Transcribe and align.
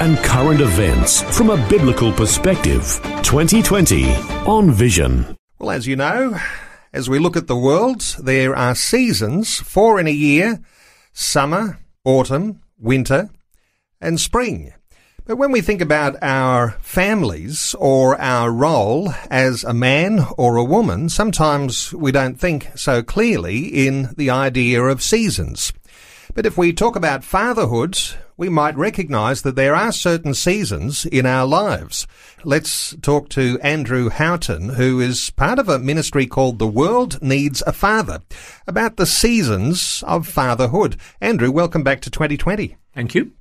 and 0.00 0.18
current 0.18 0.60
events 0.60 1.22
from 1.36 1.50
a 1.50 1.68
biblical 1.68 2.12
perspective. 2.12 3.00
2020 3.22 4.12
on 4.46 4.70
Vision. 4.70 5.36
Well, 5.58 5.70
as 5.70 5.86
you 5.86 5.96
know, 5.96 6.38
as 6.92 7.08
we 7.08 7.18
look 7.18 7.36
at 7.36 7.46
the 7.46 7.56
world, 7.56 8.00
there 8.20 8.54
are 8.56 8.74
seasons, 8.74 9.60
four 9.60 9.98
in 9.98 10.06
a 10.06 10.12
year 10.12 10.60
summer, 11.12 11.78
autumn, 12.04 12.60
winter, 12.78 13.30
and 14.00 14.20
spring. 14.20 14.72
But 15.26 15.36
when 15.36 15.52
we 15.52 15.62
think 15.62 15.80
about 15.80 16.22
our 16.22 16.72
families 16.80 17.74
or 17.78 18.20
our 18.20 18.50
role 18.50 19.14
as 19.30 19.64
a 19.64 19.72
man 19.72 20.26
or 20.36 20.56
a 20.56 20.64
woman, 20.64 21.08
sometimes 21.08 21.94
we 21.94 22.12
don't 22.12 22.38
think 22.38 22.68
so 22.76 23.02
clearly 23.02 23.86
in 23.86 24.12
the 24.18 24.28
idea 24.28 24.82
of 24.82 25.02
seasons. 25.02 25.72
But 26.34 26.44
if 26.44 26.58
we 26.58 26.72
talk 26.74 26.94
about 26.94 27.24
fatherhood, 27.24 27.98
we 28.36 28.48
might 28.48 28.76
recognize 28.76 29.42
that 29.42 29.56
there 29.56 29.74
are 29.74 29.92
certain 29.92 30.34
seasons 30.34 31.04
in 31.06 31.26
our 31.26 31.46
lives. 31.46 32.06
Let's 32.44 32.96
talk 33.00 33.28
to 33.30 33.58
Andrew 33.62 34.08
Houghton, 34.10 34.70
who 34.70 35.00
is 35.00 35.30
part 35.30 35.58
of 35.58 35.68
a 35.68 35.78
ministry 35.78 36.26
called 36.26 36.58
The 36.58 36.66
World 36.66 37.22
Needs 37.22 37.62
a 37.66 37.72
Father, 37.72 38.22
about 38.66 38.96
the 38.96 39.06
seasons 39.06 40.02
of 40.06 40.26
fatherhood. 40.26 40.96
Andrew, 41.20 41.50
welcome 41.50 41.82
back 41.82 42.00
to 42.02 42.10
2020. 42.10 42.76
Thank 42.94 43.14
you. 43.14 43.32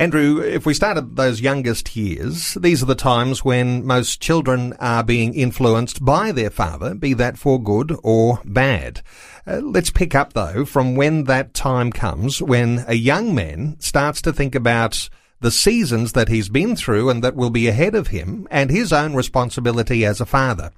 Andrew, 0.00 0.40
if 0.40 0.64
we 0.64 0.74
start 0.74 0.96
at 0.96 1.16
those 1.16 1.40
youngest 1.40 1.96
years, 1.96 2.54
these 2.54 2.84
are 2.84 2.86
the 2.86 2.94
times 2.94 3.44
when 3.44 3.84
most 3.84 4.20
children 4.20 4.72
are 4.78 5.02
being 5.02 5.34
influenced 5.34 6.04
by 6.04 6.30
their 6.30 6.50
father, 6.50 6.94
be 6.94 7.14
that 7.14 7.36
for 7.36 7.60
good 7.60 7.98
or 8.04 8.40
bad. 8.44 9.02
Uh, 9.44 9.56
let's 9.56 9.90
pick 9.90 10.14
up 10.14 10.34
though 10.34 10.64
from 10.64 10.94
when 10.94 11.24
that 11.24 11.52
time 11.52 11.90
comes 11.90 12.40
when 12.40 12.84
a 12.86 12.94
young 12.94 13.34
man 13.34 13.74
starts 13.80 14.22
to 14.22 14.32
think 14.32 14.54
about 14.54 15.10
the 15.40 15.50
seasons 15.50 16.12
that 16.12 16.28
he's 16.28 16.48
been 16.48 16.76
through 16.76 17.10
and 17.10 17.24
that 17.24 17.34
will 17.34 17.50
be 17.50 17.66
ahead 17.66 17.96
of 17.96 18.08
him 18.08 18.46
and 18.52 18.70
his 18.70 18.92
own 18.92 19.16
responsibility 19.16 20.04
as 20.04 20.20
a 20.20 20.26
father. 20.26 20.70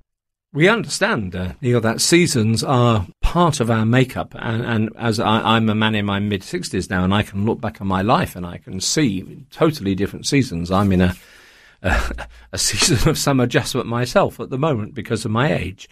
We 0.52 0.68
understand, 0.68 1.36
uh, 1.36 1.52
Neil, 1.60 1.80
that 1.80 2.00
seasons 2.00 2.64
are 2.64 3.06
part 3.20 3.60
of 3.60 3.70
our 3.70 3.86
makeup. 3.86 4.34
And, 4.36 4.64
and 4.64 4.90
as 4.96 5.20
I, 5.20 5.56
am 5.56 5.68
a 5.68 5.76
man 5.76 5.94
in 5.94 6.04
my 6.04 6.18
mid 6.18 6.42
60s 6.42 6.90
now, 6.90 7.04
and 7.04 7.14
I 7.14 7.22
can 7.22 7.46
look 7.46 7.60
back 7.60 7.80
on 7.80 7.86
my 7.86 8.02
life 8.02 8.34
and 8.34 8.44
I 8.44 8.58
can 8.58 8.80
see 8.80 9.44
totally 9.50 9.94
different 9.94 10.26
seasons. 10.26 10.72
I'm 10.72 10.90
in 10.90 11.02
a, 11.02 11.14
a, 11.82 12.26
a 12.52 12.58
season 12.58 13.08
of 13.08 13.16
some 13.16 13.38
adjustment 13.38 13.86
myself 13.86 14.40
at 14.40 14.50
the 14.50 14.58
moment 14.58 14.92
because 14.92 15.24
of 15.24 15.30
my 15.30 15.52
age. 15.52 15.88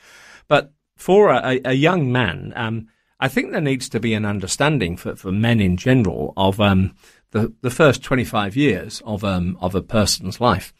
But 0.48 0.72
for 0.96 1.30
a, 1.30 1.60
a 1.64 1.74
young 1.74 2.10
man, 2.10 2.52
um, 2.56 2.88
I 3.20 3.28
think 3.28 3.52
there 3.52 3.60
needs 3.60 3.88
to 3.90 4.00
be 4.00 4.12
an 4.14 4.24
understanding 4.24 4.96
for, 4.96 5.14
for 5.14 5.30
men 5.30 5.60
in 5.60 5.76
general 5.76 6.32
of 6.36 6.60
um, 6.60 6.96
the, 7.30 7.54
the 7.62 7.70
first 7.70 8.02
25 8.02 8.56
years 8.56 9.02
of, 9.04 9.22
um, 9.22 9.56
of 9.60 9.76
a 9.76 9.82
person's 9.82 10.40
life. 10.40 10.74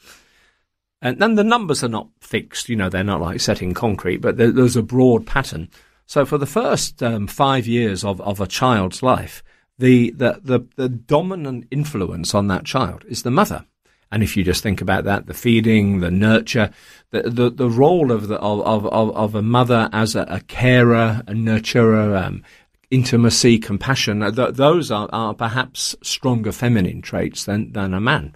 And 1.00 1.20
then 1.20 1.36
the 1.36 1.44
numbers 1.44 1.84
are 1.84 1.88
not 1.88 2.08
fixed, 2.20 2.68
you 2.68 2.76
know, 2.76 2.88
they're 2.88 3.04
not 3.04 3.20
like 3.20 3.40
set 3.40 3.62
in 3.62 3.72
concrete, 3.72 4.16
but 4.18 4.36
there, 4.36 4.50
there's 4.50 4.76
a 4.76 4.82
broad 4.82 5.26
pattern. 5.26 5.68
So 6.06 6.24
for 6.24 6.38
the 6.38 6.46
first 6.46 7.02
um, 7.02 7.26
five 7.26 7.66
years 7.66 8.04
of, 8.04 8.20
of 8.20 8.40
a 8.40 8.46
child's 8.46 9.02
life, 9.02 9.42
the, 9.78 10.10
the, 10.10 10.40
the, 10.42 10.60
the 10.76 10.88
dominant 10.88 11.66
influence 11.70 12.34
on 12.34 12.48
that 12.48 12.64
child 12.64 13.04
is 13.08 13.22
the 13.22 13.30
mother. 13.30 13.64
And 14.10 14.22
if 14.22 14.36
you 14.36 14.42
just 14.42 14.62
think 14.62 14.80
about 14.80 15.04
that, 15.04 15.26
the 15.26 15.34
feeding, 15.34 16.00
the 16.00 16.10
nurture, 16.10 16.70
the, 17.10 17.22
the, 17.22 17.50
the 17.50 17.68
role 17.68 18.10
of, 18.10 18.28
the, 18.28 18.36
of, 18.36 18.86
of, 18.86 19.14
of 19.14 19.34
a 19.34 19.42
mother 19.42 19.88
as 19.92 20.16
a, 20.16 20.22
a 20.22 20.40
carer, 20.40 21.22
a 21.26 21.32
nurturer, 21.32 22.20
um, 22.20 22.42
intimacy, 22.90 23.58
compassion, 23.58 24.20
th- 24.34 24.54
those 24.54 24.90
are, 24.90 25.08
are 25.12 25.34
perhaps 25.34 25.94
stronger 26.02 26.52
feminine 26.52 27.02
traits 27.02 27.44
than, 27.44 27.72
than 27.72 27.92
a 27.92 28.00
man. 28.00 28.34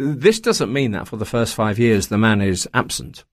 This 0.00 0.40
doesn't 0.40 0.72
mean 0.72 0.92
that 0.92 1.08
for 1.08 1.18
the 1.18 1.26
first 1.26 1.54
five 1.54 1.78
years 1.78 2.08
the 2.08 2.16
man 2.16 2.40
is 2.40 2.66
absent. 2.72 3.24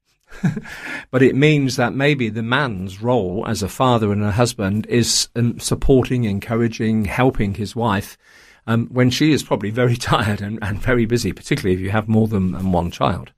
but 1.11 1.21
it 1.21 1.33
means 1.33 1.77
that 1.77 1.93
maybe 1.93 2.27
the 2.27 2.43
man's 2.43 3.01
role 3.01 3.45
as 3.47 3.63
a 3.63 3.69
father 3.69 4.11
and 4.11 4.21
a 4.21 4.31
husband 4.31 4.85
is 4.87 5.29
um, 5.37 5.57
supporting, 5.59 6.25
encouraging, 6.25 7.05
helping 7.05 7.53
his 7.53 7.73
wife 7.73 8.17
um, 8.67 8.87
when 8.87 9.09
she 9.09 9.31
is 9.31 9.43
probably 9.43 9.71
very 9.71 9.95
tired 9.95 10.41
and, 10.41 10.59
and 10.61 10.81
very 10.81 11.05
busy, 11.05 11.31
particularly 11.31 11.73
if 11.73 11.79
you 11.79 11.89
have 11.91 12.09
more 12.09 12.27
than, 12.27 12.71
one 12.71 12.91
child. 12.91 13.31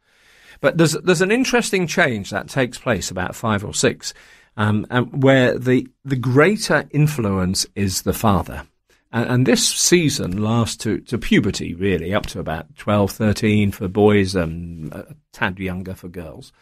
But 0.59 0.77
there's 0.77 0.93
there's 0.93 1.21
an 1.21 1.31
interesting 1.31 1.87
change 1.87 2.31
that 2.31 2.49
takes 2.49 2.77
place 2.77 3.11
about 3.11 3.35
five 3.35 3.63
or 3.63 3.73
six, 3.73 4.13
um, 4.57 4.83
where 5.11 5.57
the 5.57 5.87
the 6.03 6.17
greater 6.17 6.89
influence 6.91 7.65
is 7.75 8.01
the 8.01 8.11
father. 8.11 8.65
And, 9.11 9.29
and, 9.29 9.45
this 9.47 9.67
season 9.67 10.43
lasts 10.43 10.77
to, 10.83 10.99
to 11.01 11.17
puberty, 11.17 11.73
really, 11.73 12.13
up 12.13 12.27
to 12.27 12.39
about 12.39 12.75
12, 12.77 13.11
13 13.11 13.71
for 13.71 13.87
boys 13.87 14.35
and 14.35 14.93
a 14.93 15.15
tad 15.31 15.57
younger 15.57 15.95
for 15.95 16.09
girls. 16.09 16.53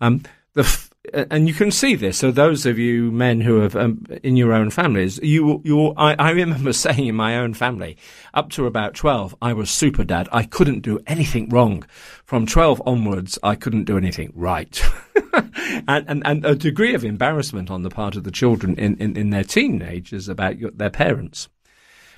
Um, 0.00 0.22
the 0.52 0.62
f- 0.62 0.90
and 1.14 1.46
you 1.46 1.54
can 1.54 1.70
see 1.70 1.94
this. 1.94 2.18
So 2.18 2.30
those 2.30 2.66
of 2.66 2.78
you 2.78 3.12
men 3.12 3.40
who 3.40 3.60
have 3.60 3.76
um, 3.76 4.04
in 4.22 4.36
your 4.36 4.52
own 4.52 4.70
families, 4.70 5.18
you, 5.22 5.60
you, 5.64 5.94
I, 5.96 6.14
I, 6.14 6.30
remember 6.30 6.72
saying 6.74 7.06
in 7.06 7.14
my 7.14 7.36
own 7.38 7.54
family, 7.54 7.96
up 8.34 8.50
to 8.50 8.66
about 8.66 8.94
12, 8.94 9.36
I 9.40 9.52
was 9.52 9.70
super 9.70 10.04
dad. 10.04 10.28
I 10.32 10.44
couldn't 10.44 10.80
do 10.80 10.98
anything 11.06 11.48
wrong. 11.48 11.84
From 12.24 12.46
12 12.46 12.82
onwards, 12.86 13.38
I 13.42 13.54
couldn't 13.54 13.84
do 13.84 13.96
anything 13.96 14.32
right. 14.34 14.82
and, 15.86 16.04
and, 16.08 16.22
and, 16.26 16.44
a 16.44 16.54
degree 16.54 16.94
of 16.94 17.04
embarrassment 17.04 17.70
on 17.70 17.82
the 17.82 17.90
part 17.90 18.16
of 18.16 18.24
the 18.24 18.30
children 18.30 18.74
in, 18.76 18.96
in, 18.96 19.16
in 19.16 19.30
their 19.30 19.44
teenagers 19.44 20.28
about 20.28 20.58
your, 20.58 20.70
their 20.72 20.90
parents. 20.90 21.48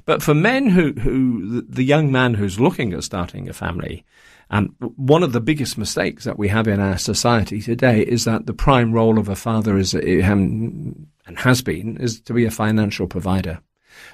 But 0.08 0.22
for 0.22 0.32
men 0.32 0.70
who, 0.70 0.94
who, 0.94 1.60
the 1.60 1.82
young 1.82 2.10
man 2.10 2.32
who's 2.32 2.58
looking 2.58 2.94
at 2.94 3.04
starting 3.04 3.46
a 3.46 3.52
family, 3.52 4.06
and 4.48 4.74
one 4.78 5.22
of 5.22 5.34
the 5.34 5.41
biggest 5.42 5.76
mistakes 5.76 6.24
that 6.24 6.38
we 6.38 6.48
have 6.48 6.66
in 6.66 6.80
our 6.80 6.96
society 6.96 7.60
today 7.60 8.00
is 8.00 8.24
that 8.24 8.47
the 8.47 8.54
prime 8.54 8.94
role 8.94 9.18
of 9.18 9.28
a 9.28 9.36
father 9.36 9.76
is, 9.76 9.92
and 9.92 11.06
has 11.36 11.60
been, 11.60 11.98
is 11.98 12.22
to 12.22 12.32
be 12.32 12.47
a 12.47 12.50
financial 12.50 13.06
provider. 13.06 13.60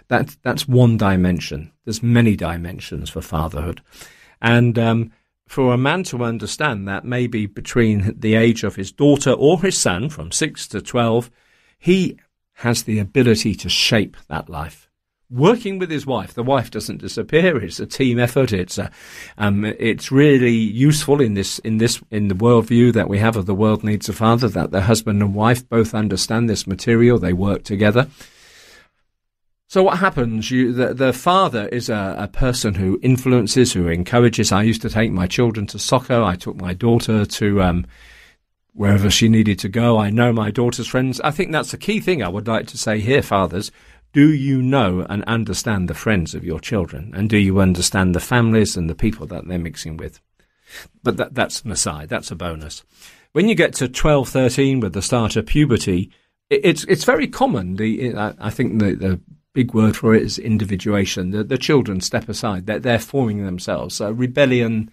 That, 0.08 0.36
that's 0.42 0.66
one 0.66 0.96
dimension. 0.96 1.70
There's 1.84 2.02
many 2.02 2.34
dimensions 2.34 3.08
for 3.08 3.20
fatherhood. 3.20 3.80
And, 4.42 4.76
um, 4.76 5.12
for 5.46 5.72
a 5.72 5.78
man 5.78 6.02
to 6.04 6.24
understand 6.24 6.88
that 6.88 7.04
maybe 7.04 7.46
between 7.46 8.18
the 8.18 8.34
age 8.34 8.64
of 8.64 8.74
his 8.74 8.90
daughter 8.90 9.30
or 9.30 9.62
his 9.62 9.80
son 9.80 10.08
from 10.08 10.32
six 10.32 10.66
to 10.68 10.82
12, 10.82 11.30
he 11.78 12.18
has 12.54 12.82
the 12.82 12.98
ability 12.98 13.54
to 13.54 13.68
shape 13.68 14.16
that 14.26 14.48
life 14.50 14.90
working 15.30 15.78
with 15.78 15.90
his 15.90 16.06
wife. 16.06 16.34
The 16.34 16.42
wife 16.42 16.70
doesn't 16.70 17.00
disappear. 17.00 17.62
It's 17.62 17.80
a 17.80 17.86
team 17.86 18.18
effort. 18.18 18.52
It's 18.52 18.78
a, 18.78 18.90
um, 19.38 19.64
it's 19.64 20.12
really 20.12 20.54
useful 20.54 21.20
in 21.20 21.34
this 21.34 21.58
in 21.60 21.78
this 21.78 22.02
in 22.10 22.28
the 22.28 22.34
worldview 22.34 22.92
that 22.92 23.08
we 23.08 23.18
have 23.18 23.36
of 23.36 23.46
the 23.46 23.54
world 23.54 23.84
needs 23.84 24.08
a 24.08 24.12
father. 24.12 24.48
That 24.48 24.70
the 24.70 24.82
husband 24.82 25.22
and 25.22 25.34
wife 25.34 25.68
both 25.68 25.94
understand 25.94 26.48
this 26.48 26.66
material. 26.66 27.18
They 27.18 27.32
work 27.32 27.64
together. 27.64 28.08
So 29.66 29.82
what 29.82 29.98
happens? 29.98 30.50
You, 30.50 30.72
the, 30.72 30.94
the 30.94 31.12
father 31.12 31.66
is 31.68 31.88
a, 31.88 32.14
a 32.18 32.28
person 32.28 32.74
who 32.74 33.00
influences, 33.02 33.72
who 33.72 33.88
encourages. 33.88 34.52
I 34.52 34.62
used 34.62 34.82
to 34.82 34.90
take 34.90 35.10
my 35.10 35.26
children 35.26 35.66
to 35.68 35.78
soccer. 35.78 36.22
I 36.22 36.36
took 36.36 36.56
my 36.56 36.74
daughter 36.74 37.24
to. 37.24 37.62
Um, 37.62 37.86
wherever 38.74 39.08
she 39.08 39.28
needed 39.28 39.58
to 39.60 39.68
go. 39.68 39.98
I 39.98 40.10
know 40.10 40.32
my 40.32 40.50
daughter's 40.50 40.88
friends. 40.88 41.20
I 41.20 41.30
think 41.30 41.52
that's 41.52 41.72
a 41.72 41.78
key 41.78 42.00
thing 42.00 42.22
I 42.22 42.28
would 42.28 42.48
like 42.48 42.66
to 42.68 42.78
say 42.78 43.00
here, 43.00 43.22
fathers. 43.22 43.70
Do 44.14 44.32
you 44.32 44.62
know 44.62 45.04
and 45.10 45.24
understand 45.24 45.88
the 45.88 45.94
friends 45.94 46.36
of 46.36 46.44
your 46.44 46.60
children? 46.60 47.12
And 47.16 47.28
do 47.28 47.36
you 47.36 47.58
understand 47.58 48.14
the 48.14 48.20
families 48.20 48.76
and 48.76 48.88
the 48.88 48.94
people 48.94 49.26
that 49.26 49.48
they're 49.48 49.58
mixing 49.58 49.96
with? 49.96 50.20
But 51.02 51.16
that, 51.16 51.34
that's 51.34 51.62
an 51.62 51.72
aside. 51.72 52.10
That's 52.10 52.30
a 52.30 52.36
bonus. 52.36 52.84
When 53.32 53.48
you 53.48 53.56
get 53.56 53.74
to 53.74 53.88
12, 53.88 54.28
13 54.28 54.78
with 54.78 54.92
the 54.92 55.02
start 55.02 55.34
of 55.34 55.46
puberty, 55.46 56.12
it, 56.48 56.60
it's, 56.62 56.84
it's 56.84 57.02
very 57.02 57.26
common. 57.26 57.74
The, 57.74 58.14
I 58.38 58.50
think 58.50 58.78
the, 58.78 58.94
the 58.94 59.20
big 59.52 59.74
word 59.74 59.96
for 59.96 60.14
it 60.14 60.22
is 60.22 60.38
individuation. 60.38 61.32
The, 61.32 61.42
the 61.42 61.58
children 61.58 62.00
step 62.00 62.28
aside. 62.28 62.66
They're, 62.66 62.78
they're 62.78 63.00
forming 63.00 63.44
themselves. 63.44 63.96
So 63.96 64.12
rebellion, 64.12 64.92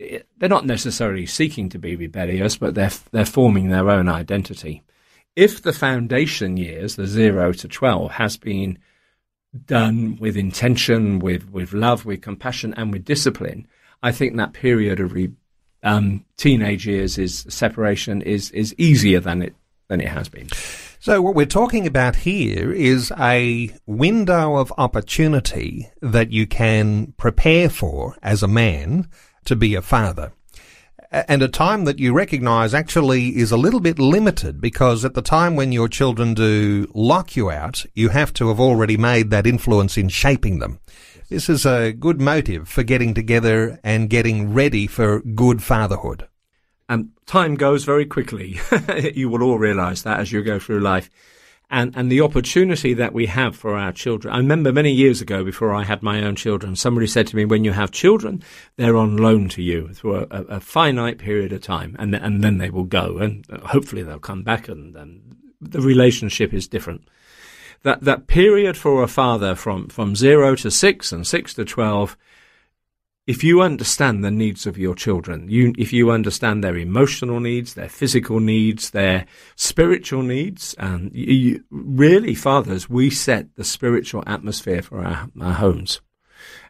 eh, 0.00 0.22
they're 0.36 0.48
not 0.48 0.66
necessarily 0.66 1.26
seeking 1.26 1.68
to 1.68 1.78
be 1.78 1.94
rebellious, 1.94 2.56
but 2.56 2.74
they're, 2.74 2.90
they're 3.12 3.24
forming 3.24 3.68
their 3.68 3.88
own 3.88 4.08
identity 4.08 4.82
if 5.38 5.62
the 5.62 5.72
foundation 5.72 6.56
years, 6.56 6.96
the 6.96 7.06
zero 7.06 7.52
to 7.52 7.68
12, 7.68 8.10
has 8.10 8.36
been 8.36 8.76
done 9.66 10.18
with 10.20 10.36
intention, 10.36 11.20
with, 11.20 11.48
with 11.50 11.72
love, 11.72 12.04
with 12.04 12.22
compassion, 12.22 12.74
and 12.76 12.92
with 12.92 13.04
discipline, 13.04 13.68
I 14.02 14.10
think 14.10 14.36
that 14.36 14.52
period 14.52 14.98
of 14.98 15.12
re- 15.12 15.30
um, 15.84 16.24
teenage 16.36 16.88
years 16.88 17.18
is 17.18 17.46
separation 17.48 18.20
is 18.20 18.50
is 18.50 18.74
easier 18.78 19.20
than 19.20 19.42
it 19.42 19.54
than 19.86 20.00
it 20.00 20.08
has 20.08 20.28
been. 20.28 20.48
So 20.98 21.22
what 21.22 21.36
we're 21.36 21.46
talking 21.46 21.86
about 21.86 22.16
here 22.16 22.72
is 22.72 23.12
a 23.16 23.72
window 23.86 24.56
of 24.56 24.72
opportunity 24.76 25.88
that 26.02 26.32
you 26.32 26.48
can 26.48 27.14
prepare 27.16 27.70
for 27.70 28.16
as 28.24 28.42
a 28.42 28.48
man 28.48 29.08
to 29.44 29.54
be 29.54 29.76
a 29.76 29.82
father. 29.82 30.32
And 31.10 31.42
a 31.42 31.48
time 31.48 31.84
that 31.84 31.98
you 31.98 32.12
recognize 32.12 32.74
actually 32.74 33.38
is 33.38 33.50
a 33.50 33.56
little 33.56 33.80
bit 33.80 33.98
limited 33.98 34.60
because 34.60 35.06
at 35.06 35.14
the 35.14 35.22
time 35.22 35.56
when 35.56 35.72
your 35.72 35.88
children 35.88 36.34
do 36.34 36.86
lock 36.94 37.34
you 37.34 37.50
out, 37.50 37.86
you 37.94 38.10
have 38.10 38.34
to 38.34 38.48
have 38.48 38.60
already 38.60 38.98
made 38.98 39.30
that 39.30 39.46
influence 39.46 39.96
in 39.96 40.10
shaping 40.10 40.58
them. 40.58 40.80
This 41.30 41.48
is 41.48 41.64
a 41.64 41.92
good 41.92 42.20
motive 42.20 42.68
for 42.68 42.82
getting 42.82 43.14
together 43.14 43.80
and 43.82 44.10
getting 44.10 44.52
ready 44.52 44.86
for 44.86 45.20
good 45.20 45.62
fatherhood. 45.62 46.28
And 46.90 47.10
time 47.24 47.54
goes 47.54 47.84
very 47.84 48.04
quickly. 48.04 48.60
you 49.14 49.30
will 49.30 49.42
all 49.42 49.58
realize 49.58 50.02
that 50.02 50.20
as 50.20 50.30
you 50.30 50.42
go 50.42 50.58
through 50.58 50.80
life. 50.80 51.08
And, 51.70 51.94
and 51.94 52.10
the 52.10 52.22
opportunity 52.22 52.94
that 52.94 53.12
we 53.12 53.26
have 53.26 53.54
for 53.54 53.76
our 53.76 53.92
children. 53.92 54.32
I 54.32 54.38
remember 54.38 54.72
many 54.72 54.90
years 54.90 55.20
ago, 55.20 55.44
before 55.44 55.74
I 55.74 55.84
had 55.84 56.02
my 56.02 56.22
own 56.22 56.34
children, 56.34 56.76
somebody 56.76 57.06
said 57.06 57.26
to 57.26 57.36
me, 57.36 57.44
when 57.44 57.62
you 57.62 57.72
have 57.72 57.90
children, 57.90 58.42
they're 58.76 58.96
on 58.96 59.18
loan 59.18 59.50
to 59.50 59.62
you 59.62 59.92
through 59.92 60.16
a, 60.30 60.44
a, 60.44 60.60
finite 60.60 61.18
period 61.18 61.52
of 61.52 61.60
time, 61.60 61.94
and, 61.98 62.14
and 62.14 62.42
then 62.42 62.56
they 62.56 62.70
will 62.70 62.84
go, 62.84 63.18
and 63.18 63.44
uh, 63.50 63.58
hopefully 63.66 64.02
they'll 64.02 64.18
come 64.18 64.42
back, 64.42 64.66
and, 64.66 64.96
and 64.96 65.36
the 65.60 65.82
relationship 65.82 66.54
is 66.54 66.66
different 66.66 67.06
that 67.82 68.02
that 68.02 68.26
period 68.26 68.76
for 68.76 69.02
a 69.02 69.08
father 69.08 69.54
from 69.54 69.88
from 69.88 70.16
zero 70.16 70.54
to 70.56 70.70
six 70.70 71.12
and 71.12 71.26
six 71.26 71.54
to 71.54 71.64
twelve. 71.64 72.16
If 73.28 73.44
you 73.44 73.60
understand 73.60 74.24
the 74.24 74.30
needs 74.30 74.66
of 74.66 74.78
your 74.78 74.94
children, 74.94 75.50
you, 75.50 75.74
if 75.76 75.92
you 75.92 76.10
understand 76.10 76.64
their 76.64 76.78
emotional 76.78 77.40
needs, 77.40 77.74
their 77.74 77.90
physical 77.90 78.40
needs, 78.40 78.88
their 78.88 79.26
spiritual 79.54 80.22
needs, 80.22 80.74
and 80.78 81.14
you, 81.14 81.62
really, 81.70 82.34
fathers, 82.34 82.88
we 82.88 83.10
set 83.10 83.54
the 83.56 83.64
spiritual 83.64 84.24
atmosphere 84.26 84.80
for 84.80 85.04
our, 85.04 85.28
our 85.42 85.52
homes. 85.52 86.00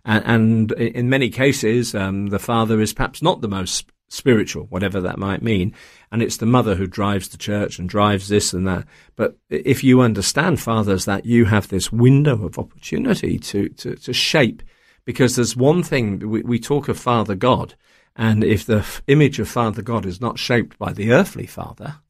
And, 0.04 0.24
and, 0.26 0.72
in 0.72 1.08
many 1.08 1.30
cases, 1.30 1.94
um, 1.94 2.26
the 2.26 2.40
father 2.40 2.80
is 2.80 2.92
perhaps 2.92 3.22
not 3.22 3.40
the 3.40 3.46
most 3.46 3.92
spiritual, 4.08 4.64
whatever 4.64 5.00
that 5.00 5.16
might 5.16 5.42
mean. 5.42 5.72
And 6.10 6.22
it's 6.22 6.38
the 6.38 6.46
mother 6.46 6.74
who 6.74 6.88
drives 6.88 7.28
the 7.28 7.36
church 7.36 7.78
and 7.78 7.88
drives 7.88 8.26
this 8.26 8.52
and 8.52 8.66
that. 8.66 8.84
But 9.14 9.38
if 9.48 9.84
you 9.84 10.00
understand, 10.00 10.58
fathers, 10.58 11.04
that 11.04 11.24
you 11.24 11.44
have 11.44 11.68
this 11.68 11.92
window 11.92 12.44
of 12.44 12.58
opportunity 12.58 13.38
to, 13.38 13.68
to, 13.68 13.94
to 13.94 14.12
shape, 14.12 14.64
because 15.08 15.36
there's 15.36 15.56
one 15.56 15.82
thing, 15.82 16.18
we, 16.28 16.42
we 16.42 16.58
talk 16.58 16.86
of 16.86 17.00
Father 17.00 17.34
God, 17.34 17.74
and 18.14 18.44
if 18.44 18.66
the 18.66 18.80
f- 18.80 19.00
image 19.06 19.38
of 19.38 19.48
Father 19.48 19.80
God 19.80 20.04
is 20.04 20.20
not 20.20 20.38
shaped 20.38 20.78
by 20.78 20.92
the 20.92 21.12
earthly 21.12 21.46
father, 21.46 22.00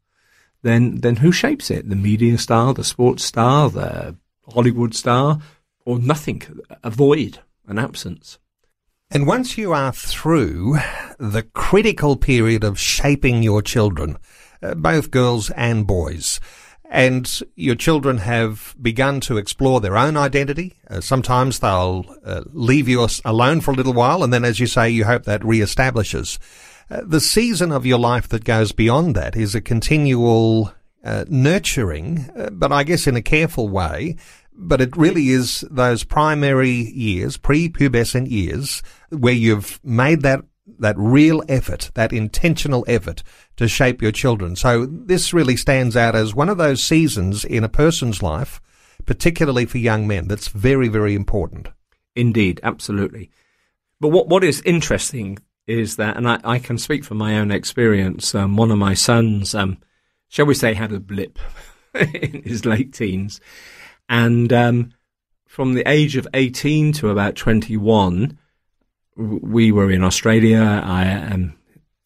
then, 0.64 0.96
then 0.96 1.14
who 1.14 1.30
shapes 1.30 1.70
it? 1.70 1.88
The 1.88 1.94
media 1.94 2.38
star, 2.38 2.74
the 2.74 2.82
sports 2.82 3.22
star, 3.22 3.70
the 3.70 4.16
Hollywood 4.52 4.96
star, 4.96 5.38
or 5.84 6.00
nothing, 6.00 6.42
a 6.82 6.90
void, 6.90 7.38
an 7.68 7.78
absence. 7.78 8.40
And 9.12 9.28
once 9.28 9.56
you 9.56 9.72
are 9.72 9.92
through 9.92 10.78
the 11.20 11.46
critical 11.54 12.16
period 12.16 12.64
of 12.64 12.80
shaping 12.80 13.44
your 13.44 13.62
children, 13.62 14.18
uh, 14.60 14.74
both 14.74 15.12
girls 15.12 15.50
and 15.50 15.86
boys, 15.86 16.40
and 16.90 17.40
your 17.54 17.74
children 17.74 18.18
have 18.18 18.74
begun 18.80 19.20
to 19.20 19.36
explore 19.36 19.80
their 19.80 19.96
own 19.96 20.16
identity. 20.16 20.74
Uh, 20.88 21.00
sometimes 21.00 21.58
they'll 21.58 22.04
uh, 22.24 22.42
leave 22.52 22.88
you 22.88 23.06
alone 23.24 23.60
for 23.60 23.72
a 23.72 23.74
little 23.74 23.92
while, 23.92 24.22
and 24.22 24.32
then, 24.32 24.44
as 24.44 24.58
you 24.58 24.66
say, 24.66 24.88
you 24.88 25.04
hope 25.04 25.24
that 25.24 25.42
reestablishes. 25.42 26.38
Uh, 26.90 27.02
the 27.04 27.20
season 27.20 27.70
of 27.70 27.84
your 27.84 27.98
life 27.98 28.28
that 28.28 28.44
goes 28.44 28.72
beyond 28.72 29.14
that 29.14 29.36
is 29.36 29.54
a 29.54 29.60
continual 29.60 30.72
uh, 31.04 31.24
nurturing, 31.28 32.30
uh, 32.34 32.50
but 32.50 32.72
I 32.72 32.84
guess 32.84 33.06
in 33.06 33.16
a 33.16 33.22
careful 33.22 33.68
way, 33.68 34.16
but 34.54 34.80
it 34.80 34.96
really 34.96 35.28
is 35.28 35.60
those 35.70 36.02
primary 36.04 36.70
years, 36.70 37.36
pre-pubescent 37.36 38.30
years, 38.30 38.82
where 39.10 39.34
you've 39.34 39.78
made 39.84 40.22
that 40.22 40.42
that 40.78 40.96
real 40.98 41.42
effort, 41.48 41.90
that 41.94 42.12
intentional 42.12 42.84
effort 42.88 43.22
to 43.56 43.68
shape 43.68 44.02
your 44.02 44.12
children. 44.12 44.56
So 44.56 44.86
this 44.86 45.32
really 45.32 45.56
stands 45.56 45.96
out 45.96 46.14
as 46.14 46.34
one 46.34 46.48
of 46.48 46.58
those 46.58 46.82
seasons 46.82 47.44
in 47.44 47.64
a 47.64 47.68
person's 47.68 48.22
life, 48.22 48.60
particularly 49.06 49.66
for 49.66 49.78
young 49.78 50.06
men, 50.06 50.28
that's 50.28 50.48
very, 50.48 50.88
very 50.88 51.14
important. 51.14 51.68
Indeed, 52.14 52.60
absolutely. 52.62 53.30
But 54.00 54.08
what 54.08 54.28
what 54.28 54.44
is 54.44 54.62
interesting 54.62 55.38
is 55.66 55.96
that, 55.96 56.16
and 56.16 56.28
I, 56.28 56.40
I 56.44 56.58
can 56.58 56.78
speak 56.78 57.04
from 57.04 57.18
my 57.18 57.38
own 57.38 57.50
experience. 57.50 58.34
Um, 58.34 58.56
one 58.56 58.70
of 58.70 58.78
my 58.78 58.94
sons, 58.94 59.54
um, 59.54 59.78
shall 60.28 60.46
we 60.46 60.54
say, 60.54 60.74
had 60.74 60.92
a 60.92 61.00
blip 61.00 61.38
in 61.94 62.42
his 62.42 62.64
late 62.64 62.92
teens, 62.92 63.40
and 64.08 64.52
um, 64.52 64.92
from 65.46 65.74
the 65.74 65.88
age 65.88 66.16
of 66.16 66.28
18 66.34 66.92
to 66.94 67.10
about 67.10 67.36
21, 67.36 68.38
we 69.18 69.72
were 69.72 69.90
in 69.90 70.04
Australia. 70.04 70.82
I 70.84 71.12
um, 71.12 71.54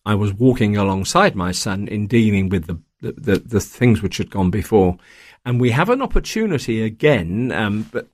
I 0.05 0.15
was 0.15 0.35
walking 0.35 0.77
alongside 0.77 1.37
my 1.37 1.53
son 1.53 1.87
in 1.89 2.07
dealing 2.07 2.49
with 2.49 2.67
the, 2.67 2.81
the, 3.01 3.13
the, 3.13 3.39
the 3.39 3.61
things 3.61 4.03
which 4.03 4.17
had 4.17 4.31
gone 4.31 4.51
before. 4.51 4.97
And 5.45 5.61
we 5.61 5.71
have 5.71 5.91
an 5.91 6.03
opportunity 6.03 6.83
again, 6.83 7.53
um, 7.53 7.89
but 7.93 8.09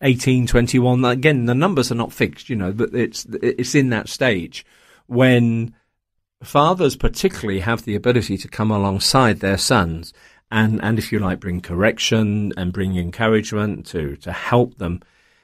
18, 0.00 0.46
21, 0.46 1.04
again, 1.04 1.46
the 1.46 1.54
numbers 1.54 1.90
are 1.90 1.96
not 1.96 2.12
fixed, 2.12 2.48
you 2.48 2.56
know, 2.56 2.72
but 2.72 2.94
it's, 2.94 3.24
it's 3.42 3.74
in 3.74 3.90
that 3.90 4.08
stage 4.08 4.64
when 5.06 5.74
fathers 6.42 6.96
particularly 6.96 7.60
have 7.60 7.84
the 7.84 7.94
ability 7.94 8.36
to 8.38 8.48
come 8.48 8.70
alongside 8.70 9.40
their 9.40 9.58
sons 9.58 10.12
and, 10.50 10.82
and 10.82 10.98
if 10.98 11.10
you 11.10 11.18
like, 11.18 11.40
bring 11.40 11.60
correction 11.60 12.52
and 12.56 12.72
bring 12.72 12.96
encouragement 12.96 13.86
to, 13.86 14.16
to 14.16 14.32
help 14.32 14.76
them. 14.78 15.00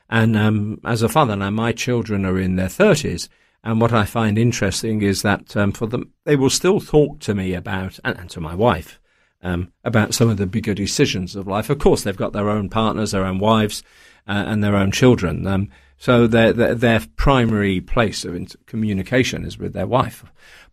And 0.09 0.37
um, 0.37 0.81
as 0.85 1.03
a 1.03 1.09
father 1.09 1.37
now, 1.37 1.51
my 1.51 1.73
children 1.73 2.25
are 2.25 2.39
in 2.39 2.57
their 2.57 2.69
thirties, 2.69 3.29
and 3.63 3.81
what 3.81 3.93
I 3.93 4.05
find 4.05 4.39
interesting 4.39 5.03
is 5.03 5.23
that 5.23 5.57
um, 5.57 5.73
for 5.73 5.87
them, 5.87 6.13
they 6.25 6.37
will 6.37 6.51
still 6.51 6.81
talk 6.81 7.21
to 7.21 7.35
me 7.35 7.55
about, 7.55 7.99
and, 8.05 8.19
and 8.19 8.31
to 8.31 8.41
my 8.41 8.55
wife, 8.55 9.01
um, 9.43 9.73
about 9.85 10.15
some 10.15 10.29
of 10.31 10.37
the 10.37 10.47
bigger 10.47 10.75
decisions 10.75 11.37
of 11.37 11.47
life. 11.47 11.69
Of 11.69 11.79
course, 11.79 12.03
they've 12.03 12.17
got 12.17 12.33
their 12.33 12.49
own 12.49 12.69
partners, 12.69 13.11
their 13.11 13.25
own 13.25 13.39
wives, 13.39 13.83
uh, 14.27 14.45
and 14.47 14.63
their 14.63 14.77
own 14.77 14.93
children. 14.93 15.47
Um, 15.47 15.71
so 15.97 16.27
their, 16.27 16.53
their, 16.53 16.75
their 16.75 17.01
primary 17.17 17.81
place 17.81 18.25
of 18.25 18.57
communication 18.67 19.45
is 19.45 19.59
with 19.59 19.73
their 19.73 19.87
wife. 19.87 20.25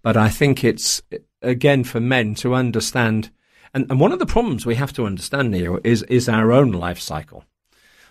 But 0.02 0.16
I 0.16 0.30
think 0.30 0.64
it's 0.64 1.02
again 1.42 1.84
for 1.84 2.00
men 2.00 2.36
to 2.36 2.54
understand 2.54 3.32
and, 3.76 3.92
and 3.92 4.00
one 4.00 4.14
of 4.14 4.20
the 4.20 4.26
problems 4.26 4.66
we 4.66 4.76
have 4.76 4.94
to 4.94 5.06
understand 5.06 5.54
here 5.54 5.82
is, 5.84 6.02
is 6.04 6.30
our 6.30 6.54
own 6.54 6.72
life 6.72 6.98
cycle. 6.98 7.44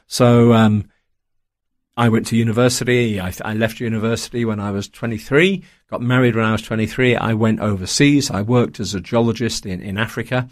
So, 0.07 0.53
um, 0.53 0.91
I 1.97 2.09
went 2.09 2.27
to 2.27 2.37
university. 2.37 3.21
I, 3.21 3.33
I, 3.45 3.55
left 3.55 3.79
university 3.79 4.45
when 4.45 4.59
I 4.59 4.73
was 4.73 4.89
23, 4.89 5.63
got 5.91 6.03
married 6.03 6.35
when 6.35 6.45
I 6.45 6.53
was 6.53 6.63
23. 6.63 7.15
I 7.17 7.35
went 7.35 7.61
overseas. 7.61 8.31
I 8.31 8.43
worked 8.43 8.81
as 8.81 8.95
a 8.95 9.01
geologist 9.01 9.65
in, 9.65 9.81
in 9.81 9.97
Africa. 9.97 10.49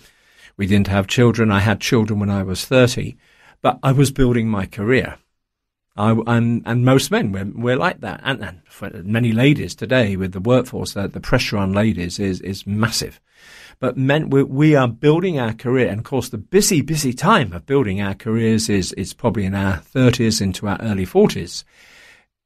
We 0.57 0.67
didn't 0.67 0.89
have 0.89 1.09
children. 1.09 1.51
I 1.51 1.61
had 1.61 1.81
children 1.81 2.21
when 2.21 2.31
I 2.31 2.45
was 2.45 2.65
30, 2.65 3.17
but 3.61 3.79
I 3.83 3.91
was 3.91 4.13
building 4.13 4.49
my 4.49 4.67
career. 4.67 5.19
I, 5.97 6.13
and, 6.27 6.63
and 6.65 6.85
most 6.85 7.11
men, 7.11 7.33
we're, 7.33 7.51
we're 7.55 7.77
like 7.77 8.01
that. 8.01 8.21
And, 8.23 8.43
and 8.43 9.05
many 9.05 9.33
ladies 9.33 9.75
today 9.75 10.17
with 10.17 10.33
the 10.33 10.41
workforce, 10.41 10.93
the, 10.93 11.09
the 11.09 11.21
pressure 11.21 11.59
on 11.59 11.73
ladies 11.73 12.19
is, 12.21 12.41
is 12.41 12.67
massive 12.67 13.21
but 13.79 13.97
meant 13.97 14.31
we, 14.31 14.43
we 14.43 14.75
are 14.75 14.89
building 14.89 15.39
our 15.39 15.53
career. 15.53 15.89
And 15.89 15.99
of 15.99 16.05
course, 16.05 16.29
the 16.29 16.39
busy, 16.39 16.81
busy 16.81 17.13
time 17.13 17.53
of 17.53 17.67
building 17.67 18.01
our 18.01 18.15
careers 18.15 18.69
is, 18.69 18.93
is 18.95 19.13
probably 19.13 19.45
in 19.45 19.55
our 19.55 19.79
30s 19.79 20.41
into 20.41 20.69
our 20.69 20.79
early 20.81 21.07
40s. 21.07 21.65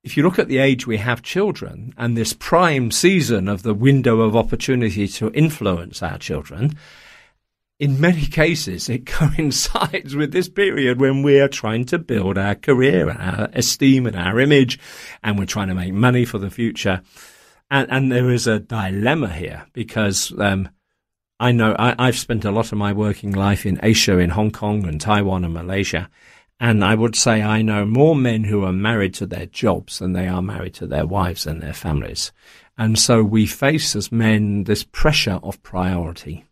If 0.02 0.16
you 0.16 0.22
look 0.22 0.38
at 0.38 0.48
the 0.48 0.58
age 0.58 0.86
we 0.86 0.98
have 0.98 1.22
children 1.22 1.92
and 1.96 2.16
this 2.16 2.32
prime 2.32 2.92
season 2.92 3.48
of 3.48 3.64
the 3.64 3.74
window 3.74 4.20
of 4.20 4.36
opportunity 4.36 5.08
to 5.08 5.32
influence 5.32 6.02
our 6.02 6.18
children, 6.18 6.76
in 7.78 8.00
many 8.00 8.26
cases, 8.26 8.88
it 8.88 9.06
coincides 9.06 10.14
with 10.14 10.32
this 10.32 10.48
period 10.48 11.00
when 11.00 11.22
we 11.22 11.40
are 11.40 11.48
trying 11.48 11.84
to 11.86 11.98
build 11.98 12.38
our 12.38 12.54
career, 12.54 13.10
our 13.10 13.48
esteem 13.52 14.06
and 14.06 14.16
our 14.16 14.38
image, 14.40 14.78
and 15.22 15.38
we're 15.38 15.46
trying 15.46 15.68
to 15.68 15.74
make 15.74 15.92
money 15.92 16.24
for 16.24 16.38
the 16.38 16.50
future. 16.50 17.02
And, 17.70 17.90
and 17.90 18.12
there 18.12 18.30
is 18.30 18.46
a 18.46 18.60
dilemma 18.60 19.32
here 19.32 19.66
because 19.72 20.32
um, 20.38 20.68
I 21.38 21.52
know 21.52 21.76
I, 21.78 22.06
have 22.06 22.16
spent 22.16 22.46
a 22.46 22.50
lot 22.50 22.72
of 22.72 22.78
my 22.78 22.92
working 22.94 23.32
life 23.32 23.66
in 23.66 23.78
Asia, 23.82 24.18
in 24.18 24.30
Hong 24.30 24.50
Kong 24.50 24.86
and 24.86 24.98
Taiwan 24.98 25.44
and 25.44 25.52
Malaysia. 25.52 26.08
And 26.58 26.82
I 26.82 26.94
would 26.94 27.14
say 27.14 27.42
I 27.42 27.60
know 27.60 27.84
more 27.84 28.16
men 28.16 28.44
who 28.44 28.64
are 28.64 28.72
married 28.72 29.12
to 29.14 29.26
their 29.26 29.44
jobs 29.44 29.98
than 29.98 30.14
they 30.14 30.26
are 30.28 30.40
married 30.40 30.72
to 30.74 30.86
their 30.86 31.06
wives 31.06 31.46
and 31.46 31.62
their 31.62 31.74
families. 31.74 32.32
And 32.78 32.98
so 32.98 33.22
we 33.22 33.46
face 33.46 33.94
as 33.94 34.10
men 34.10 34.64
this 34.64 34.82
pressure 34.82 35.38
of 35.42 35.62
priority. 35.62 36.46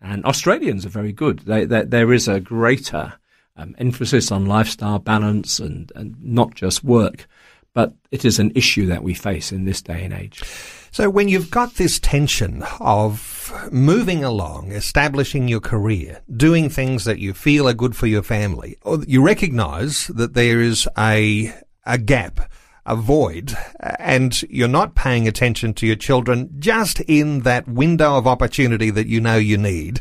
And 0.00 0.24
Australians 0.26 0.84
are 0.84 0.90
very 0.90 1.12
good. 1.12 1.40
They, 1.40 1.64
they, 1.64 1.84
there 1.84 2.12
is 2.12 2.28
a 2.28 2.40
greater 2.40 3.14
um, 3.56 3.74
emphasis 3.78 4.30
on 4.30 4.44
lifestyle 4.44 4.98
balance 4.98 5.58
and, 5.58 5.90
and 5.94 6.22
not 6.22 6.54
just 6.54 6.84
work. 6.84 7.26
But 7.72 7.94
it 8.10 8.24
is 8.24 8.38
an 8.38 8.52
issue 8.54 8.86
that 8.86 9.02
we 9.02 9.14
face 9.14 9.52
in 9.52 9.64
this 9.64 9.80
day 9.80 10.04
and 10.04 10.12
age. 10.12 10.42
So 10.90 11.08
when 11.08 11.28
you've 11.28 11.50
got 11.50 11.74
this 11.74 11.98
tension 11.98 12.62
of 12.80 13.27
moving 13.70 14.24
along, 14.24 14.72
establishing 14.72 15.48
your 15.48 15.60
career, 15.60 16.22
doing 16.34 16.68
things 16.68 17.04
that 17.04 17.18
you 17.18 17.34
feel 17.34 17.68
are 17.68 17.74
good 17.74 17.96
for 17.96 18.06
your 18.06 18.22
family, 18.22 18.76
you 19.06 19.22
recognize 19.22 20.08
that 20.08 20.34
there 20.34 20.60
is 20.60 20.88
a, 20.96 21.54
a 21.84 21.98
gap, 21.98 22.50
a 22.86 22.96
void, 22.96 23.56
and 23.98 24.42
you're 24.44 24.68
not 24.68 24.94
paying 24.94 25.28
attention 25.28 25.74
to 25.74 25.86
your 25.86 25.96
children 25.96 26.50
just 26.58 27.00
in 27.00 27.40
that 27.40 27.68
window 27.68 28.16
of 28.16 28.26
opportunity 28.26 28.90
that 28.90 29.06
you 29.06 29.20
know 29.20 29.36
you 29.36 29.58
need. 29.58 30.00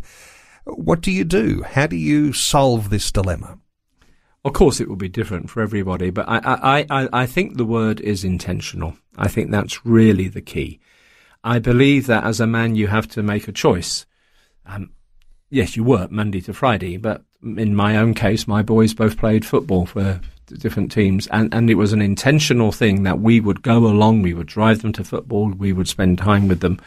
What 0.65 1.01
do 1.01 1.11
you 1.11 1.23
do? 1.23 1.63
How 1.63 1.87
do 1.87 1.95
you 1.95 2.33
solve 2.33 2.89
this 2.89 3.11
dilemma? 3.11 3.59
Of 4.45 4.53
course, 4.53 4.79
it 4.79 4.87
will 4.87 4.95
be 4.95 5.09
different 5.09 5.49
for 5.49 5.61
everybody, 5.61 6.09
but 6.09 6.27
I, 6.29 6.39
I, 6.39 6.85
I, 6.89 7.09
I 7.11 7.25
think 7.25 7.57
the 7.57 7.65
word 7.65 7.99
is 7.99 8.23
intentional. 8.23 8.95
I 9.17 9.27
think 9.27 9.51
that's 9.51 9.85
really 9.85 10.27
the 10.29 10.41
key. 10.41 10.79
I 11.43 11.59
believe 11.59 12.07
that 12.07 12.23
as 12.23 12.39
a 12.39 12.47
man, 12.47 12.75
you 12.75 12.87
have 12.87 13.07
to 13.09 13.23
make 13.23 13.47
a 13.47 13.51
choice. 13.51 14.05
Um, 14.65 14.91
yes, 15.49 15.75
you 15.75 15.83
work 15.83 16.11
Monday 16.11 16.41
to 16.41 16.53
Friday, 16.53 16.97
but 16.97 17.23
in 17.41 17.75
my 17.75 17.97
own 17.97 18.13
case, 18.13 18.47
my 18.47 18.61
boys 18.61 18.93
both 18.93 19.17
played 19.17 19.45
football 19.45 19.85
for 19.85 20.19
different 20.47 20.91
teams, 20.91 21.27
and, 21.27 21.53
and 21.53 21.69
it 21.69 21.75
was 21.75 21.93
an 21.93 22.01
intentional 22.01 22.71
thing 22.71 23.03
that 23.03 23.19
we 23.19 23.39
would 23.39 23.61
go 23.61 23.85
along, 23.85 24.21
we 24.21 24.33
would 24.33 24.47
drive 24.47 24.81
them 24.81 24.93
to 24.93 25.03
football, 25.03 25.49
we 25.49 25.73
would 25.73 25.87
spend 25.87 26.17
time 26.17 26.47
with 26.47 26.61
them. 26.61 26.79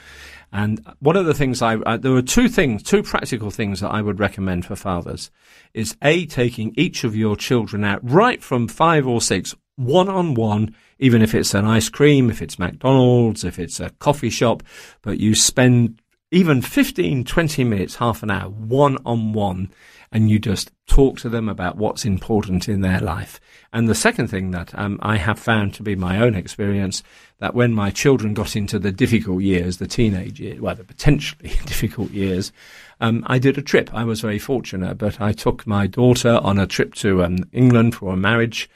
And 0.52 0.84
one 0.98 1.16
of 1.16 1.26
the 1.26 1.34
things 1.34 1.62
I, 1.62 1.76
uh, 1.76 1.96
there 1.96 2.10
were 2.10 2.22
two 2.22 2.48
things, 2.48 2.82
two 2.82 3.02
practical 3.02 3.50
things 3.50 3.80
that 3.80 3.90
I 3.90 4.02
would 4.02 4.18
recommend 4.18 4.66
for 4.66 4.74
fathers 4.74 5.30
is 5.74 5.96
A, 6.02 6.26
taking 6.26 6.74
each 6.76 7.04
of 7.04 7.14
your 7.14 7.36
children 7.36 7.84
out 7.84 8.00
right 8.02 8.42
from 8.42 8.66
five 8.66 9.06
or 9.06 9.20
six, 9.20 9.54
one 9.80 10.08
on 10.08 10.34
one, 10.34 10.74
even 10.98 11.22
if 11.22 11.34
it's 11.34 11.54
an 11.54 11.64
ice 11.64 11.88
cream, 11.88 12.30
if 12.30 12.42
it's 12.42 12.58
McDonald's, 12.58 13.44
if 13.44 13.58
it's 13.58 13.80
a 13.80 13.90
coffee 13.90 14.30
shop, 14.30 14.62
but 15.02 15.18
you 15.18 15.34
spend 15.34 16.00
even 16.30 16.62
15, 16.62 17.24
20 17.24 17.64
minutes, 17.64 17.96
half 17.96 18.22
an 18.22 18.30
hour, 18.30 18.50
one 18.50 18.98
on 19.04 19.32
one, 19.32 19.70
and 20.12 20.28
you 20.28 20.38
just 20.38 20.70
talk 20.86 21.18
to 21.20 21.28
them 21.28 21.48
about 21.48 21.76
what's 21.76 22.04
important 22.04 22.68
in 22.68 22.82
their 22.82 23.00
life. 23.00 23.40
And 23.72 23.88
the 23.88 23.94
second 23.94 24.28
thing 24.28 24.50
that 24.50 24.76
um, 24.78 24.98
I 25.02 25.16
have 25.16 25.38
found 25.38 25.74
to 25.74 25.82
be 25.82 25.94
my 25.94 26.20
own 26.20 26.34
experience 26.34 27.02
that 27.38 27.54
when 27.54 27.72
my 27.72 27.90
children 27.90 28.34
got 28.34 28.56
into 28.56 28.78
the 28.78 28.92
difficult 28.92 29.42
years, 29.42 29.78
the 29.78 29.86
teenage 29.86 30.40
years, 30.40 30.60
well, 30.60 30.74
the 30.74 30.84
potentially 30.84 31.50
difficult 31.64 32.10
years, 32.10 32.52
um, 33.00 33.24
I 33.26 33.38
did 33.38 33.56
a 33.56 33.62
trip. 33.62 33.90
I 33.94 34.04
was 34.04 34.20
very 34.20 34.38
fortunate, 34.38 34.98
but 34.98 35.20
I 35.20 35.32
took 35.32 35.66
my 35.66 35.86
daughter 35.86 36.40
on 36.42 36.58
a 36.58 36.66
trip 36.66 36.94
to 36.96 37.24
um, 37.24 37.38
England 37.52 37.94
for 37.94 38.12
a 38.12 38.16
marriage 38.16 38.68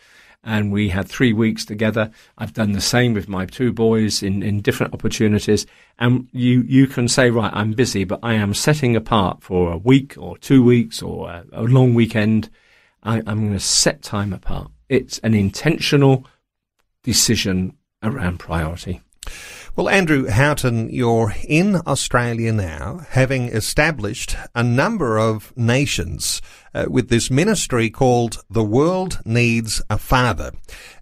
and 0.44 0.72
we 0.72 0.88
had 0.88 1.08
three 1.08 1.32
weeks 1.32 1.64
together. 1.64 2.10
I've 2.38 2.52
done 2.52 2.72
the 2.72 2.80
same 2.80 3.14
with 3.14 3.28
my 3.28 3.46
two 3.46 3.72
boys 3.72 4.22
in, 4.22 4.42
in 4.42 4.60
different 4.60 4.94
opportunities. 4.94 5.66
And 5.98 6.28
you, 6.32 6.62
you 6.62 6.86
can 6.86 7.08
say, 7.08 7.30
right, 7.30 7.52
I'm 7.54 7.72
busy, 7.72 8.04
but 8.04 8.20
I 8.22 8.34
am 8.34 8.54
setting 8.54 8.96
apart 8.96 9.42
for 9.42 9.72
a 9.72 9.78
week 9.78 10.16
or 10.18 10.36
two 10.38 10.62
weeks 10.62 11.02
or 11.02 11.30
a, 11.30 11.44
a 11.52 11.62
long 11.62 11.94
weekend. 11.94 12.50
I, 13.02 13.18
I'm 13.26 13.40
going 13.40 13.52
to 13.52 13.60
set 13.60 14.02
time 14.02 14.32
apart. 14.32 14.70
It's 14.88 15.18
an 15.20 15.34
intentional 15.34 16.26
decision 17.02 17.76
around 18.02 18.38
priority. 18.38 19.00
Well, 19.76 19.88
Andrew 19.88 20.28
Houghton, 20.28 20.88
you're 20.90 21.34
in 21.48 21.80
Australia 21.84 22.52
now, 22.52 23.00
having 23.08 23.48
established 23.48 24.36
a 24.54 24.62
number 24.62 25.18
of 25.18 25.52
nations 25.56 26.40
uh, 26.72 26.84
with 26.88 27.08
this 27.08 27.28
ministry 27.28 27.90
called 27.90 28.44
The 28.48 28.62
World 28.62 29.20
Needs 29.24 29.82
a 29.90 29.98
Father. 29.98 30.52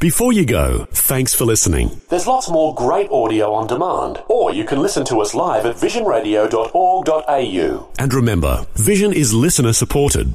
Before 0.00 0.32
you 0.32 0.44
go, 0.44 0.86
thanks 0.92 1.34
for 1.34 1.46
listening. 1.46 2.02
There's 2.10 2.26
lots 2.26 2.50
more 2.50 2.74
great 2.74 3.08
audio 3.10 3.54
on 3.54 3.66
demand, 3.66 4.22
or 4.28 4.52
you 4.52 4.64
can 4.64 4.82
listen 4.82 5.06
to 5.06 5.22
us 5.22 5.34
live 5.34 5.64
at 5.64 5.76
visionradio.org.au. 5.76 7.88
And 7.98 8.14
remember, 8.14 8.66
Vision 8.74 9.14
is 9.14 9.32
listener 9.32 9.72
supported. 9.72 10.34